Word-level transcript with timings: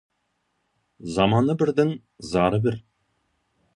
Заманы 1.17 1.55
бірдің— 1.61 1.93
зары 2.33 2.61
бір. 2.65 2.81